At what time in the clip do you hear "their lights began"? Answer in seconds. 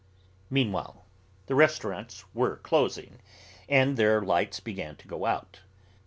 3.97-4.95